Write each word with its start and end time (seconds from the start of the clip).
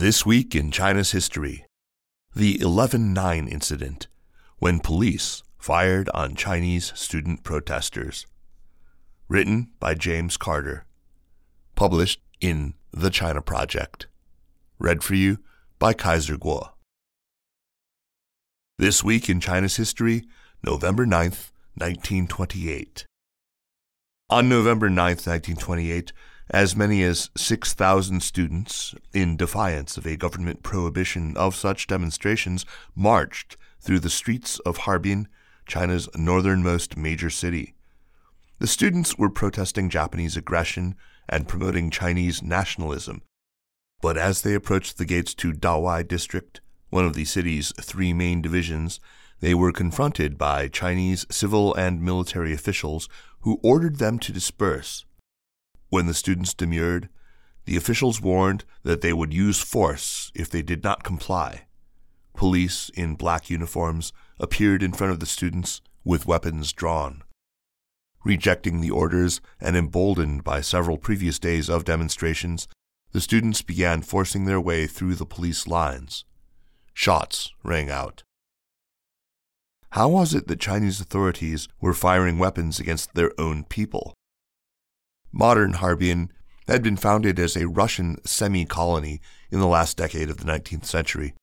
This 0.00 0.24
week 0.24 0.54
in 0.54 0.70
China's 0.70 1.10
history, 1.10 1.66
the 2.34 2.54
11-9 2.54 3.46
incident, 3.52 4.08
when 4.58 4.80
police 4.80 5.42
fired 5.58 6.08
on 6.14 6.36
Chinese 6.36 6.90
student 6.94 7.44
protesters. 7.44 8.26
Written 9.28 9.72
by 9.78 9.92
James 9.92 10.38
Carter. 10.38 10.86
Published 11.74 12.22
in 12.40 12.72
The 12.94 13.10
China 13.10 13.42
Project. 13.42 14.06
Read 14.78 15.02
for 15.02 15.16
you 15.16 15.36
by 15.78 15.92
Kaiser 15.92 16.38
Kuo. 16.38 16.70
This 18.78 19.04
week 19.04 19.28
in 19.28 19.38
China's 19.38 19.76
history, 19.76 20.24
November 20.64 21.04
9th, 21.04 21.50
1928. 21.74 23.04
On 24.30 24.48
November 24.48 24.88
9th, 24.88 25.26
1928, 25.26 26.14
as 26.50 26.74
many 26.74 27.02
as 27.02 27.30
6,000 27.36 28.22
students, 28.22 28.94
in 29.12 29.36
defiance 29.36 29.96
of 29.96 30.04
a 30.04 30.16
government 30.16 30.62
prohibition 30.62 31.36
of 31.36 31.54
such 31.54 31.86
demonstrations, 31.86 32.66
marched 32.94 33.56
through 33.80 34.00
the 34.00 34.10
streets 34.10 34.58
of 34.60 34.78
Harbin, 34.78 35.28
China's 35.66 36.08
northernmost 36.16 36.96
major 36.96 37.30
city. 37.30 37.74
The 38.58 38.66
students 38.66 39.16
were 39.16 39.30
protesting 39.30 39.88
Japanese 39.88 40.36
aggression 40.36 40.96
and 41.28 41.48
promoting 41.48 41.90
Chinese 41.90 42.42
nationalism. 42.42 43.22
But 44.02 44.18
as 44.18 44.42
they 44.42 44.54
approached 44.54 44.98
the 44.98 45.04
gates 45.04 45.34
to 45.34 45.52
Daowai 45.52 46.08
district, 46.08 46.60
one 46.88 47.04
of 47.04 47.14
the 47.14 47.24
city's 47.24 47.72
three 47.80 48.12
main 48.12 48.42
divisions, 48.42 48.98
they 49.38 49.54
were 49.54 49.72
confronted 49.72 50.36
by 50.36 50.68
Chinese 50.68 51.26
civil 51.30 51.74
and 51.74 52.02
military 52.02 52.52
officials 52.52 53.08
who 53.40 53.60
ordered 53.62 53.96
them 53.96 54.18
to 54.18 54.32
disperse. 54.32 55.04
When 55.90 56.06
the 56.06 56.14
students 56.14 56.54
demurred, 56.54 57.08
the 57.64 57.76
officials 57.76 58.20
warned 58.20 58.64
that 58.84 59.00
they 59.00 59.12
would 59.12 59.34
use 59.34 59.60
force 59.60 60.32
if 60.34 60.48
they 60.48 60.62
did 60.62 60.82
not 60.82 61.04
comply. 61.04 61.66
Police 62.34 62.90
in 62.94 63.16
black 63.16 63.50
uniforms 63.50 64.12
appeared 64.38 64.82
in 64.82 64.92
front 64.92 65.12
of 65.12 65.20
the 65.20 65.26
students 65.26 65.82
with 66.04 66.26
weapons 66.26 66.72
drawn. 66.72 67.22
Rejecting 68.24 68.80
the 68.80 68.90
orders 68.90 69.40
and 69.60 69.76
emboldened 69.76 70.44
by 70.44 70.60
several 70.60 70.96
previous 70.96 71.38
days 71.38 71.68
of 71.68 71.84
demonstrations, 71.84 72.68
the 73.12 73.20
students 73.20 73.60
began 73.60 74.02
forcing 74.02 74.44
their 74.44 74.60
way 74.60 74.86
through 74.86 75.16
the 75.16 75.26
police 75.26 75.66
lines. 75.66 76.24
Shots 76.94 77.52
rang 77.64 77.90
out. 77.90 78.22
How 79.90 80.08
was 80.08 80.34
it 80.34 80.46
that 80.46 80.60
Chinese 80.60 81.00
authorities 81.00 81.66
were 81.80 81.94
firing 81.94 82.38
weapons 82.38 82.78
against 82.78 83.14
their 83.14 83.32
own 83.40 83.64
people? 83.64 84.14
Modern 85.32 85.74
Harbin 85.74 86.30
had 86.66 86.82
been 86.82 86.96
founded 86.96 87.38
as 87.38 87.56
a 87.56 87.68
Russian 87.68 88.18
semi 88.24 88.64
colony 88.64 89.20
in 89.50 89.60
the 89.60 89.66
last 89.66 89.96
decade 89.96 90.30
of 90.30 90.38
the 90.38 90.44
19th 90.44 90.84
century. 90.84 91.34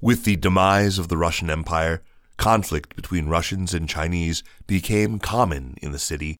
With 0.00 0.24
the 0.24 0.36
demise 0.36 0.98
of 0.98 1.08
the 1.08 1.16
Russian 1.16 1.50
Empire, 1.50 2.02
conflict 2.36 2.96
between 2.96 3.28
Russians 3.28 3.72
and 3.74 3.88
Chinese 3.88 4.42
became 4.66 5.18
common 5.18 5.76
in 5.80 5.92
the 5.92 5.98
city, 5.98 6.36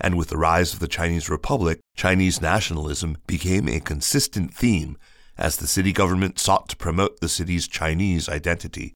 and 0.00 0.16
with 0.16 0.28
the 0.28 0.36
rise 0.36 0.74
of 0.74 0.80
the 0.80 0.88
Chinese 0.88 1.30
Republic, 1.30 1.80
Chinese 1.96 2.42
nationalism 2.42 3.16
became 3.26 3.68
a 3.68 3.80
consistent 3.80 4.52
theme 4.52 4.96
as 5.38 5.56
the 5.56 5.66
city 5.66 5.92
government 5.92 6.38
sought 6.38 6.68
to 6.68 6.76
promote 6.76 7.20
the 7.20 7.28
city's 7.28 7.68
Chinese 7.68 8.28
identity. 8.28 8.94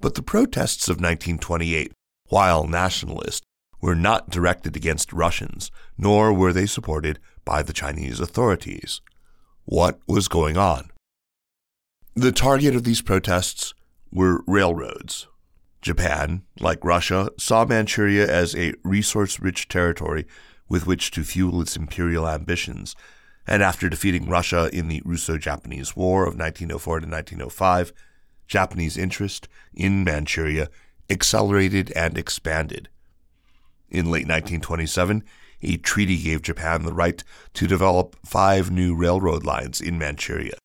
But 0.00 0.14
the 0.14 0.22
protests 0.22 0.88
of 0.88 0.96
1928, 0.96 1.92
while 2.28 2.66
nationalist, 2.66 3.42
were 3.80 3.94
not 3.94 4.30
directed 4.30 4.76
against 4.76 5.12
Russians, 5.12 5.70
nor 5.96 6.32
were 6.32 6.52
they 6.52 6.66
supported 6.66 7.18
by 7.44 7.62
the 7.62 7.72
Chinese 7.72 8.20
authorities. 8.20 9.00
What 9.64 10.00
was 10.06 10.28
going 10.28 10.56
on? 10.56 10.90
The 12.14 12.32
target 12.32 12.74
of 12.74 12.84
these 12.84 13.02
protests 13.02 13.74
were 14.10 14.42
railroads. 14.46 15.28
Japan, 15.80 16.42
like 16.58 16.84
Russia, 16.84 17.30
saw 17.38 17.64
Manchuria 17.64 18.26
as 18.28 18.56
a 18.56 18.74
resource 18.82 19.38
rich 19.38 19.68
territory 19.68 20.26
with 20.68 20.86
which 20.86 21.10
to 21.12 21.22
fuel 21.22 21.62
its 21.62 21.76
imperial 21.76 22.28
ambitions, 22.28 22.96
and 23.46 23.62
after 23.62 23.88
defeating 23.88 24.28
Russia 24.28 24.68
in 24.72 24.88
the 24.88 25.00
Russo 25.04 25.38
Japanese 25.38 25.96
War 25.96 26.22
of 26.22 26.36
1904 26.36 27.00
to 27.00 27.06
1905, 27.06 27.92
Japanese 28.46 28.98
interest 28.98 29.48
in 29.72 30.04
Manchuria 30.04 30.68
accelerated 31.08 31.92
and 31.92 32.18
expanded. 32.18 32.88
In 33.90 34.06
late 34.06 34.28
1927, 34.28 35.24
a 35.62 35.76
treaty 35.78 36.16
gave 36.16 36.42
Japan 36.42 36.84
the 36.84 36.92
right 36.92 37.22
to 37.54 37.66
develop 37.66 38.16
five 38.24 38.70
new 38.70 38.94
railroad 38.94 39.44
lines 39.44 39.80
in 39.80 39.98
Manchuria. 39.98 40.58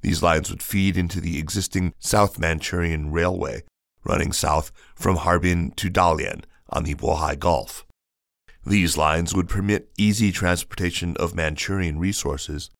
These 0.00 0.22
lines 0.22 0.50
would 0.50 0.62
feed 0.62 0.96
into 0.96 1.20
the 1.20 1.38
existing 1.38 1.92
South 1.98 2.38
Manchurian 2.38 3.12
Railway, 3.12 3.62
running 4.04 4.32
south 4.32 4.72
from 4.94 5.16
Harbin 5.16 5.72
to 5.72 5.90
Dalian 5.90 6.44
on 6.70 6.84
the 6.84 6.94
Bohai 6.94 7.38
Gulf. 7.38 7.84
These 8.64 8.96
lines 8.96 9.34
would 9.34 9.48
permit 9.48 9.90
easy 9.96 10.30
transportation 10.30 11.16
of 11.16 11.34
Manchurian 11.34 11.98
resources, 11.98 12.70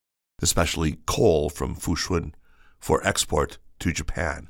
especially 0.43 0.99
coal 1.07 1.51
from 1.51 1.75
Fushun, 1.75 2.35
for 2.79 3.07
export 3.07 3.59
to 3.81 3.93
Japan. 3.93 4.49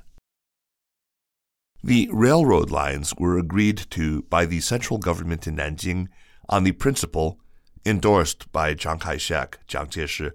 The 1.82 2.08
railroad 2.12 2.70
lines 2.70 3.14
were 3.18 3.38
agreed 3.38 3.86
to 3.90 4.22
by 4.22 4.46
the 4.46 4.60
central 4.60 4.98
government 4.98 5.46
in 5.46 5.56
Nanjing 5.56 6.08
on 6.48 6.64
the 6.64 6.72
principle, 6.72 7.38
endorsed 7.86 8.50
by 8.50 8.74
Chiang 8.74 8.98
Kai 8.98 9.16
shek, 9.16 9.60
Jiang 9.68 9.88
Jieshi, 9.88 10.32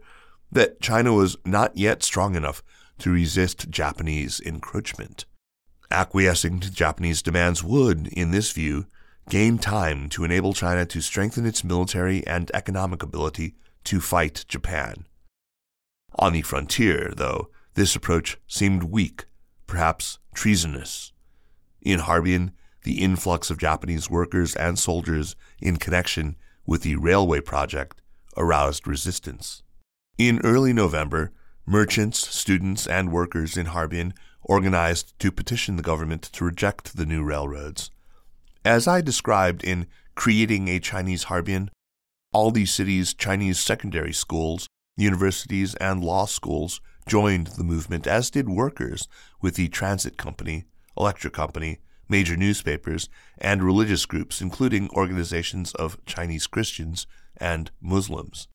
that 0.51 0.81
China 0.81 1.13
was 1.13 1.35
not 1.45 1.75
yet 1.75 2.01
strong 2.01 2.35
enough 2.35 2.63
to 2.99 3.11
resist 3.11 3.69
Japanese 3.69 4.39
encroachment. 4.39 5.25
Acquiescing 5.91 6.59
to 6.61 6.71
Japanese 6.71 7.21
demands 7.21 7.63
would, 7.63 8.07
in 8.07 8.31
this 8.31 8.51
view, 8.51 8.85
gain 9.29 9.57
time 9.57 10.09
to 10.09 10.23
enable 10.23 10.53
China 10.53 10.85
to 10.85 11.01
strengthen 11.01 11.45
its 11.45 11.63
military 11.63 12.25
and 12.25 12.51
economic 12.53 13.03
ability 13.03 13.55
to 13.83 13.99
fight 13.99 14.45
Japan. 14.47 15.05
On 16.15 16.33
the 16.33 16.41
frontier, 16.41 17.13
though, 17.15 17.49
this 17.73 17.95
approach 17.95 18.37
seemed 18.47 18.83
weak, 18.83 19.25
perhaps 19.67 20.19
treasonous. 20.33 21.12
In 21.83 21.99
Harbin, 21.99 22.53
the 22.83 23.01
influx 23.01 23.49
of 23.49 23.57
Japanese 23.57 24.09
workers 24.09 24.55
and 24.55 24.79
soldiers 24.79 25.35
in 25.61 25.77
connection 25.77 26.37
with 26.65 26.81
the 26.81 26.95
railway 26.95 27.41
project 27.41 28.01
aroused 28.37 28.87
resistance. 28.87 29.63
In 30.17 30.39
early 30.45 30.71
November, 30.71 31.33
merchants, 31.65 32.19
students, 32.19 32.87
and 32.87 33.11
workers 33.11 33.57
in 33.57 33.67
Harbin 33.67 34.13
organized 34.41 35.17
to 35.19 35.31
petition 35.31 35.75
the 35.75 35.83
government 35.83 36.23
to 36.23 36.45
reject 36.45 36.95
the 36.95 37.05
new 37.05 37.23
railroads. 37.23 37.91
As 38.63 38.87
I 38.87 39.01
described 39.01 39.63
in 39.63 39.87
Creating 40.15 40.67
a 40.67 40.79
Chinese 40.79 41.23
Harbin, 41.23 41.69
all 42.31 42.51
these 42.51 42.71
cities' 42.71 43.13
Chinese 43.13 43.59
secondary 43.59 44.13
schools, 44.13 44.67
universities, 44.95 45.75
and 45.75 46.03
law 46.03 46.25
schools 46.25 46.79
joined 47.07 47.47
the 47.47 47.63
movement, 47.63 48.05
as 48.05 48.29
did 48.29 48.47
workers 48.47 49.07
with 49.41 49.55
the 49.55 49.67
transit 49.69 50.15
company 50.17 50.65
electric 50.97 51.33
company, 51.33 51.79
major 52.09 52.35
newspapers, 52.35 53.09
and 53.37 53.63
religious 53.63 54.05
groups, 54.05 54.41
including 54.41 54.89
organizations 54.91 55.73
of 55.75 56.03
Chinese 56.05 56.47
Christians 56.47 57.07
and 57.37 57.71
Muslims. 57.81 58.47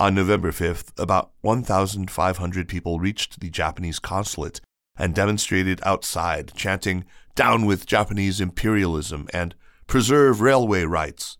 On 0.00 0.14
November 0.14 0.50
5th, 0.50 0.90
about 0.98 1.30
1,500 1.42 2.68
people 2.68 2.98
reached 2.98 3.40
the 3.40 3.50
Japanese 3.50 3.98
consulate 4.00 4.60
and 4.96 5.14
demonstrated 5.14 5.80
outside, 5.84 6.52
chanting, 6.54 7.04
Down 7.34 7.66
with 7.66 7.86
Japanese 7.86 8.40
imperialism 8.40 9.28
and 9.32 9.54
Preserve 9.86 10.40
railway 10.40 10.84
rights. 10.84 11.36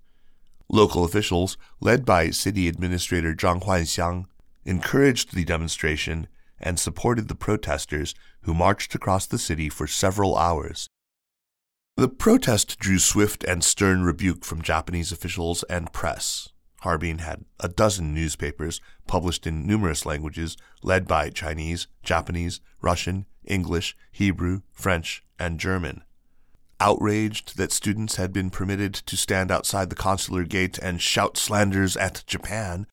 Local 0.68 1.04
officials, 1.04 1.56
led 1.80 2.04
by 2.04 2.30
City 2.30 2.68
Administrator 2.68 3.34
Zhang 3.34 3.62
Huanxiang, 3.62 4.26
encouraged 4.64 5.34
the 5.34 5.44
demonstration 5.44 6.26
and 6.64 6.80
supported 6.80 7.28
the 7.28 7.36
protesters 7.36 8.14
who 8.40 8.54
marched 8.54 8.94
across 8.96 9.26
the 9.26 9.38
city 9.38 9.68
for 9.68 9.86
several 9.86 10.36
hours. 10.36 10.88
The 11.96 12.08
protest 12.08 12.80
drew 12.80 12.98
swift 12.98 13.44
and 13.44 13.62
stern 13.62 14.02
rebuke 14.02 14.44
from 14.44 14.62
Japanese 14.62 15.12
officials 15.12 15.62
and 15.64 15.92
press. 15.92 16.48
Harbin 16.80 17.18
had 17.18 17.44
a 17.60 17.68
dozen 17.68 18.12
newspapers 18.12 18.80
published 19.06 19.46
in 19.46 19.66
numerous 19.66 20.04
languages, 20.04 20.56
led 20.82 21.06
by 21.06 21.30
Chinese, 21.30 21.86
Japanese, 22.02 22.60
Russian, 22.82 23.26
English, 23.46 23.96
Hebrew, 24.10 24.62
French, 24.72 25.22
and 25.38 25.60
German. 25.60 26.02
Outraged 26.80 27.56
that 27.56 27.72
students 27.72 28.16
had 28.16 28.32
been 28.32 28.50
permitted 28.50 28.92
to 28.94 29.16
stand 29.16 29.50
outside 29.50 29.88
the 29.88 29.96
consular 29.96 30.44
gate 30.44 30.78
and 30.78 31.00
shout 31.00 31.36
slanders 31.36 31.96
at 31.96 32.24
Japan, 32.26 32.86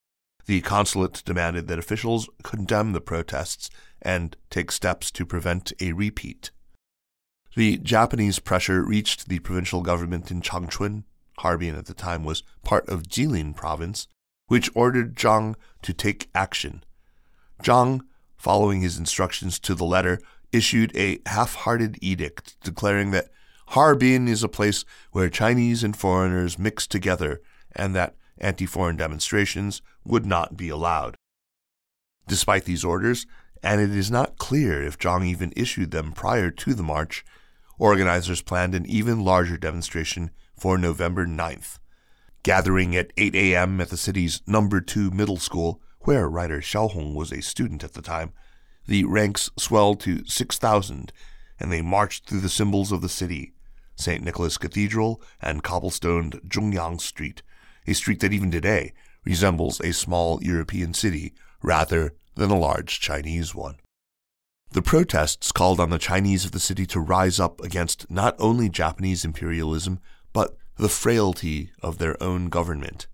the 0.46 0.62
consulate 0.62 1.22
demanded 1.26 1.68
that 1.68 1.80
officials 1.80 2.30
condemn 2.44 2.94
the 2.94 3.02
protests 3.02 3.70
and 4.02 4.36
take 4.50 4.72
steps 4.72 5.12
to 5.12 5.26
prevent 5.26 5.74
a 5.80 5.94
repeat. 5.94 6.52
The 7.56 7.78
Japanese 7.78 8.40
pressure 8.40 8.84
reached 8.84 9.28
the 9.28 9.40
provincial 9.40 9.82
government 9.82 10.32
in 10.32 10.42
Changchun, 10.42 11.04
Harbin 11.40 11.76
at 11.76 11.86
the 11.86 11.94
time 11.94 12.24
was 12.24 12.44
part 12.64 12.88
of 12.88 13.04
Jilin 13.04 13.56
province, 13.56 14.08
which 14.48 14.70
ordered 14.74 15.16
Zhang 15.16 15.56
to 15.82 15.94
take 15.94 16.30
action. 16.36 16.84
Zhang, 17.64 18.02
following 18.38 18.82
his 18.82 18.98
instructions 18.98 19.60
to 19.60 19.76
the 19.76 19.86
letter, 19.86 20.20
issued 20.52 20.96
a 20.96 21.20
half 21.26 21.56
hearted 21.56 21.98
edict 22.02 22.56
declaring 22.64 23.12
that 23.12 23.30
Harbin 23.68 24.28
is 24.28 24.44
a 24.44 24.50
place 24.50 24.84
where 25.12 25.30
Chinese 25.30 25.84
and 25.84 25.96
foreigners 25.96 26.60
mix 26.60 26.86
together 26.88 27.42
and 27.76 27.96
that 27.96 28.16
anti 28.42 28.66
foreign 28.66 28.98
demonstrations 28.98 29.82
would 30.04 30.26
not 30.26 30.58
be 30.58 30.68
allowed. 30.68 31.16
Despite 32.28 32.66
these 32.66 32.84
orders, 32.84 33.26
and 33.64 33.80
it 33.80 33.92
is 33.92 34.12
not 34.12 34.38
clear 34.38 34.84
if 34.84 34.98
Zhang 34.98 35.26
even 35.26 35.54
issued 35.56 35.92
them 35.92 36.12
prior 36.12 36.52
to 36.52 36.74
the 36.74 36.84
march, 36.84 37.24
organizers 37.78 38.42
planned 38.42 38.76
an 38.76 38.86
even 38.86 39.24
larger 39.24 39.58
demonstration 39.58 40.32
for 40.56 40.78
November 40.78 41.26
9th. 41.26 41.80
Gathering 42.44 42.96
at 42.96 43.14
8 43.18 43.36
a.m. 43.36 43.80
at 43.80 43.90
the 43.90 43.98
city's 43.98 44.42
number 44.46 44.82
2 44.82 45.12
middle 45.12 45.38
school, 45.38 45.82
where 46.02 46.28
writer 46.28 46.60
Xiaohong 46.60 47.14
was 47.14 47.32
a 47.32 47.42
student 47.42 47.84
at 47.84 47.94
the 47.94 48.02
time, 48.02 48.34
the 48.88 49.06
ranks 49.06 49.52
swelled 49.58 50.00
to 50.02 50.26
6,000 50.26 51.14
and 51.60 51.72
they 51.72 51.82
marched 51.82 52.26
through 52.26 52.40
the 52.40 52.50
symbols 52.50 52.92
of 52.92 53.02
the 53.02 53.10
city 53.10 53.54
St. 53.96 54.24
Nicholas 54.24 54.58
Cathedral 54.58 55.22
and 55.42 55.64
cobblestoned 55.64 56.42
Zhongyang 56.48 57.00
Street, 57.00 57.44
a 57.88 57.94
street 57.94 58.20
that 58.20 58.34
even 58.34 58.52
today 58.52 58.94
resembles 59.26 59.80
a 59.82 59.94
small 59.94 60.42
European 60.44 60.94
city 60.94 61.34
rather 61.62 62.14
than 62.36 62.50
a 62.50 62.58
large 62.58 63.00
Chinese 63.00 63.54
one. 63.54 63.76
The 64.72 64.82
protests 64.82 65.52
called 65.52 65.80
on 65.80 65.90
the 65.90 65.98
Chinese 65.98 66.46
of 66.46 66.54
the 66.54 66.60
city 66.60 66.86
to 66.88 67.00
rise 67.00 67.40
up 67.40 67.60
against 67.62 68.10
not 68.10 68.36
only 68.40 68.70
Japanese 68.70 69.26
imperialism, 69.26 70.00
but 70.32 70.56
the 70.78 70.90
frailty 70.90 71.72
of 71.82 71.98
their 71.98 72.22
own 72.24 72.48
government. 72.48 73.08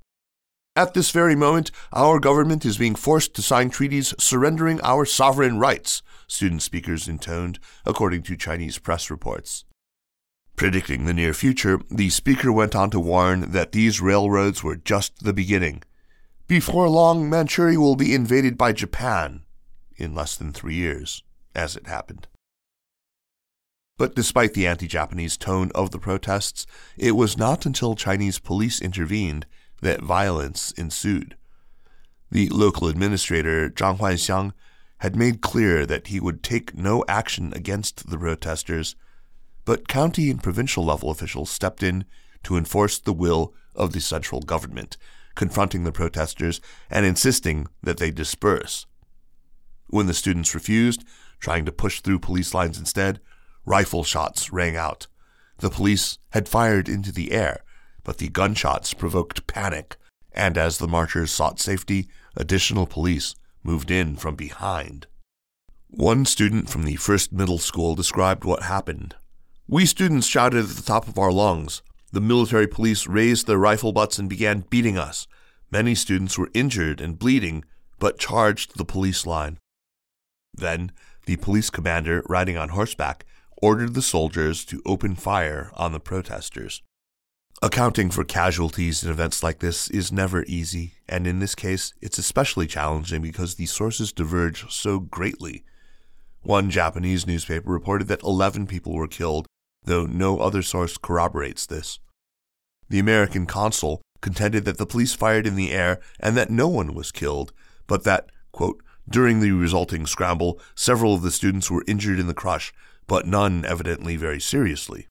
At 0.76 0.94
this 0.94 1.10
very 1.10 1.36
moment, 1.36 1.72
our 1.92 2.20
government 2.20 2.64
is 2.64 2.78
being 2.78 2.94
forced 2.94 3.34
to 3.34 3.42
sign 3.42 3.72
treaties 3.72 4.14
surrendering 4.20 4.80
our 4.84 5.06
sovereign 5.06 5.58
rights, 5.58 6.04
student 6.28 6.62
speakers 6.62 7.08
intoned, 7.08 7.58
according 7.84 8.22
to 8.24 8.38
Chinese 8.38 8.78
press 8.78 9.10
reports. 9.10 9.66
Predicting 10.58 11.06
the 11.06 11.14
near 11.14 11.36
future, 11.36 11.80
the 11.88 12.10
speaker 12.10 12.52
went 12.52 12.76
on 12.76 12.90
to 12.90 13.00
warn 13.00 13.52
that 13.52 13.74
these 13.74 14.02
railroads 14.02 14.64
were 14.64 14.76
just 14.76 15.24
the 15.24 15.32
beginning. 15.32 15.84
Before 16.48 16.90
long, 16.90 17.30
Manchuria 17.30 17.80
will 17.80 17.96
be 17.96 18.16
invaded 18.16 18.58
by 18.58 18.74
Japan 18.74 19.44
in 19.98 20.16
less 20.16 20.36
than 20.36 20.52
three 20.52 20.74
years, 20.74 21.22
as 21.54 21.76
it 21.76 21.86
happened. 21.86 22.28
But 24.00 24.16
despite 24.16 24.56
the 24.56 24.66
anti 24.66 24.88
Japanese 24.88 25.38
tone 25.38 25.72
of 25.76 25.92
the 25.92 26.00
protests, 26.00 26.66
it 26.98 27.12
was 27.12 27.38
not 27.38 27.68
until 27.68 27.94
Chinese 27.94 28.40
police 28.40 28.82
intervened 28.82 29.46
that 29.84 30.02
violence 30.02 30.72
ensued. 30.72 31.38
The 32.32 32.50
local 32.50 32.88
administrator, 32.88 33.70
Zhang 33.70 34.00
Huanxiang, 34.00 34.54
had 35.00 35.16
made 35.16 35.42
clear 35.42 35.86
that 35.86 36.08
he 36.08 36.20
would 36.20 36.42
take 36.42 36.76
no 36.76 37.06
action 37.08 37.54
against 37.54 38.10
the 38.10 38.18
protesters, 38.18 38.96
but 39.68 39.90
county 39.90 40.32
and 40.32 40.42
provincial 40.42 40.86
level 40.86 41.12
officials 41.12 41.50
stepped 41.50 41.84
in 41.84 42.06
to 42.42 42.56
enforce 42.56 43.00
the 43.00 43.12
will 43.12 43.54
of 43.76 43.92
the 43.92 44.00
central 44.00 44.40
government, 44.40 44.96
confronting 45.36 45.84
the 45.84 45.92
protesters 45.92 46.62
and 46.90 47.06
insisting 47.06 47.68
that 47.84 47.98
they 47.98 48.10
disperse. 48.10 48.86
When 49.88 50.08
the 50.08 50.14
students 50.14 50.56
refused, 50.56 51.04
trying 51.42 51.66
to 51.66 51.74
push 51.74 52.00
through 52.00 52.20
police 52.20 52.54
lines 52.54 52.80
instead, 52.80 53.20
Rifle 53.66 54.06
shots 54.06 54.54
rang 54.54 54.78
out. 54.78 55.08
The 55.58 55.70
police 55.70 56.18
had 56.30 56.48
fired 56.48 56.88
into 56.88 57.12
the 57.12 57.34
air, 57.34 57.66
but 58.06 58.20
the 58.20 58.30
gunshots 58.30 58.94
provoked 58.94 59.48
panic, 59.48 59.98
and 60.32 60.58
as 60.58 60.78
the 60.78 60.88
marchers 60.88 61.32
sought 61.32 61.60
safety, 61.60 62.08
additional 62.38 62.88
police 62.88 63.36
moved 63.64 63.92
in 63.92 64.16
from 64.16 64.36
behind. 64.36 65.08
One 65.90 66.24
student 66.24 66.70
from 66.70 66.84
the 66.84 66.96
first 66.96 67.34
middle 67.34 67.58
school 67.58 67.96
described 67.96 68.46
what 68.46 68.64
happened. 68.64 69.16
We 69.70 69.86
students 69.86 70.28
shouted 70.28 70.64
at 70.64 70.76
the 70.78 70.82
top 70.82 71.10
of 71.10 71.18
our 71.18 71.32
lungs. 71.32 71.82
The 72.14 72.22
military 72.22 72.68
police 72.68 73.06
raised 73.06 73.48
their 73.48 73.58
rifle 73.58 73.92
butts 73.92 74.18
and 74.18 74.30
began 74.30 74.64
beating 74.70 74.98
us. 74.98 75.28
Many 75.70 75.94
students 75.94 76.38
were 76.38 76.50
injured 76.54 77.02
and 77.02 77.20
bleeding, 77.20 77.66
but 78.00 78.18
charged 78.18 78.78
the 78.78 78.86
police 78.86 79.26
line. 79.26 79.58
Then, 80.54 80.94
the 81.26 81.36
police 81.36 81.70
commander, 81.70 82.24
riding 82.30 82.56
on 82.56 82.70
horseback, 82.70 83.26
ordered 83.62 83.94
the 83.94 84.02
soldiers 84.02 84.64
to 84.64 84.82
open 84.86 85.16
fire 85.16 85.70
on 85.74 85.92
the 85.92 86.00
protesters. 86.00 86.82
Accounting 87.62 88.10
for 88.10 88.24
casualties 88.24 89.04
in 89.04 89.12
events 89.12 89.44
like 89.44 89.60
this 89.60 89.90
is 89.90 90.14
never 90.14 90.46
easy, 90.46 90.94
and 91.10 91.28
in 91.28 91.40
this 91.40 91.56
case, 91.56 91.94
it's 92.02 92.18
especially 92.18 92.68
challenging 92.68 93.22
because 93.22 93.56
the 93.56 93.66
sources 93.66 94.14
diverge 94.14 94.72
so 94.72 95.00
greatly. 95.00 95.66
One 96.42 96.70
Japanese 96.70 97.28
newspaper 97.28 97.70
reported 97.70 98.08
that 98.08 98.24
11 98.24 98.68
people 98.68 98.94
were 98.94 99.10
killed, 99.10 99.46
though 99.88 100.06
no 100.06 100.40
other 100.40 100.62
source 100.62 100.98
corroborates 100.98 101.66
this. 101.66 102.00
The 102.90 103.00
American 103.00 103.46
consul 103.46 104.02
contended 104.22 104.66
that 104.66 104.78
the 104.78 104.86
police 104.86 105.14
fired 105.14 105.46
in 105.48 105.56
the 105.56 105.72
air 105.72 106.00
and 106.20 106.38
that 106.38 106.50
no 106.50 106.68
one 106.68 106.94
was 106.94 107.12
killed, 107.12 107.52
but 107.88 108.04
that, 108.04 108.30
quote, 108.52 108.82
during 109.10 109.40
the 109.40 109.52
resulting 109.52 110.06
scramble, 110.06 110.60
several 110.76 111.14
of 111.14 111.22
the 111.22 111.32
students 111.32 111.72
were 111.72 111.84
injured 111.88 112.20
in 112.20 112.28
the 112.28 112.34
crush, 112.34 112.74
but 113.08 113.26
none 113.26 113.64
evidently 113.66 114.16
very 114.18 114.40
seriously. 114.40 115.08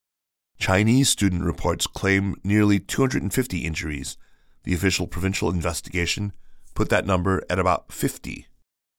Chinese 0.58 1.08
student 1.08 1.44
reports 1.44 1.86
claim 1.86 2.36
nearly 2.42 2.78
250 2.78 3.58
injuries. 3.58 4.16
The 4.64 4.74
official 4.74 5.06
provincial 5.06 5.50
investigation 5.50 6.32
put 6.74 6.88
that 6.90 7.06
number 7.06 7.42
at 7.48 7.58
about 7.58 7.92
50. 7.92 8.46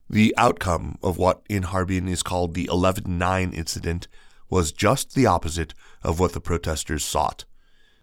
The 0.09 0.33
outcome 0.37 0.97
of 1.03 1.17
what 1.17 1.41
in 1.49 1.63
Harbin 1.63 2.07
is 2.07 2.23
called 2.23 2.53
the 2.53 2.69
11 2.71 3.17
9 3.17 3.51
incident 3.51 4.07
was 4.49 4.71
just 4.71 5.13
the 5.13 5.25
opposite 5.25 5.73
of 6.03 6.19
what 6.19 6.33
the 6.33 6.41
protesters 6.41 7.03
sought. 7.03 7.45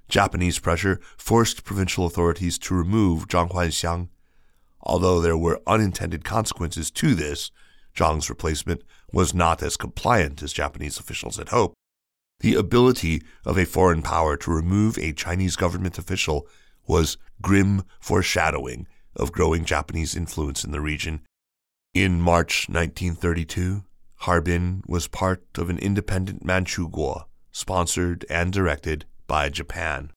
Japanese 0.09 0.59
pressure 0.59 1.01
forced 1.17 1.65
provincial 1.65 2.07
authorities 2.07 2.59
to 2.59 2.75
remove 2.75 3.29
Zhang 3.29 3.51
Huanxiang. 3.51 4.09
Although 4.81 5.21
there 5.21 5.37
were 5.37 5.63
unintended 5.67 6.25
consequences 6.25 6.91
to 6.93 7.15
this, 7.15 7.51
Zhang's 7.97 8.29
replacement 8.29 8.83
was 9.13 9.33
not 9.33 9.63
as 9.63 9.77
compliant 9.77 10.43
as 10.43 10.53
Japanese 10.53 10.99
officials 10.99 11.37
had 11.37 11.49
hoped. 11.51 11.75
The 12.41 12.57
ability 12.57 13.23
of 13.47 13.57
a 13.57 13.65
foreign 13.65 14.03
power 14.03 14.37
to 14.37 14.51
remove 14.51 14.99
a 14.99 15.13
Chinese 15.13 15.57
government 15.57 15.99
official 15.99 16.47
was 16.87 17.17
grim 17.41 17.85
foreshadowing 18.01 18.87
of 19.17 19.33
growing 19.33 19.65
Japanese 19.65 20.17
influence 20.17 20.65
in 20.65 20.73
the 20.73 20.81
region. 20.81 21.21
In 21.95 22.21
March 22.21 22.69
1932, 22.69 23.85
Harbin 24.25 24.83
was 24.87 25.07
part 25.07 25.45
of 25.59 25.69
an 25.69 25.76
independent 25.76 26.47
Manchukuo, 26.47 27.25
sponsored 27.52 28.25
and 28.31 28.54
directed 28.54 29.04
by 29.26 29.50
Japan. 29.50 30.12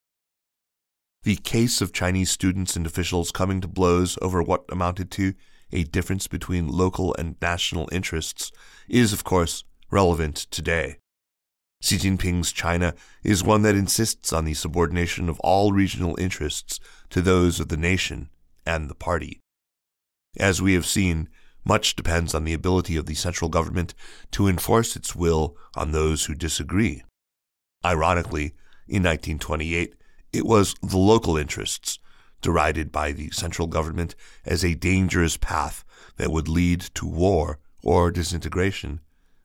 The 1.24 1.36
case 1.36 1.82
of 1.82 1.92
Chinese 1.92 2.32
students 2.32 2.78
and 2.78 2.86
officials 2.86 3.34
coming 3.34 3.60
to 3.60 3.68
blows 3.68 4.18
over 4.22 4.42
what 4.42 4.64
amounted 4.72 5.12
to 5.12 5.34
a 5.74 5.84
difference 5.84 6.28
between 6.28 6.70
local 6.70 7.14
and 7.16 7.36
national 7.42 7.90
interests 7.92 8.50
is, 8.88 9.12
of 9.12 9.26
course, 9.26 9.66
relevant 9.92 10.38
today. 10.52 11.00
Xi 11.82 11.98
Jinping's 11.98 12.54
China 12.54 12.94
is 13.26 13.44
one 13.44 13.64
that 13.64 13.76
insists 13.76 14.32
on 14.32 14.46
the 14.46 14.54
subordination 14.54 15.28
of 15.28 15.38
all 15.42 15.74
regional 15.74 16.16
interests 16.18 16.80
to 17.10 17.22
those 17.22 17.60
of 17.60 17.68
the 17.68 17.76
nation 17.76 18.30
and 18.66 18.90
the 18.90 18.96
party. 18.96 19.42
As 20.40 20.62
we 20.62 20.76
have 20.76 20.86
seen, 20.86 21.28
much 21.68 21.96
depends 21.96 22.34
on 22.34 22.44
the 22.44 22.54
ability 22.54 22.96
of 22.96 23.06
the 23.06 23.14
central 23.14 23.50
government 23.50 23.94
to 24.32 24.48
enforce 24.48 24.96
its 24.96 25.16
will 25.16 25.58
on 25.76 25.92
those 25.92 26.26
who 26.26 26.34
disagree. 26.34 27.04
Ironically, 27.86 28.54
in 28.88 29.04
1928, 29.04 29.94
it 30.34 30.46
was 30.46 30.76
the 30.82 30.98
local 30.98 31.38
interests 31.38 32.00
derided 32.42 32.92
by 32.92 33.12
the 33.12 33.30
central 33.32 33.68
government 33.68 34.16
as 34.46 34.64
a 34.64 34.76
dangerous 34.76 35.38
path 35.38 35.84
that 36.18 36.32
would 36.32 36.48
lead 36.48 36.82
to 36.82 37.06
war 37.06 37.60
or 37.84 38.12
disintegration, 38.12 39.00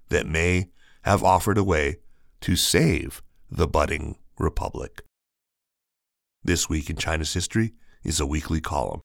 that 0.09 0.27
may 0.27 0.69
have 1.03 1.23
offered 1.23 1.59
a 1.59 1.65
way 1.65 1.97
to 2.41 2.57
save 2.57 3.23
the 3.51 3.67
budding 3.67 4.17
republic. 4.39 5.03
This 6.45 6.69
week 6.69 6.91
in 6.91 6.97
China's 6.97 7.35
history 7.35 7.73
is 8.03 8.21
a 8.21 8.27
weekly 8.27 8.61
column. 8.61 9.01